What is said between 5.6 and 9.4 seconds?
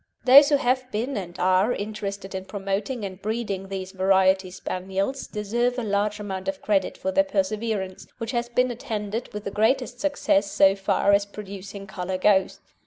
a large amount of credit for their perseverance, which has been attended